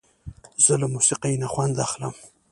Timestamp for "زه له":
0.63-0.87